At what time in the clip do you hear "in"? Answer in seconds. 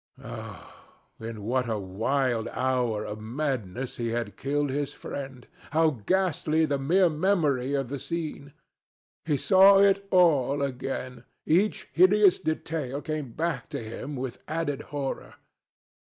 1.19-1.43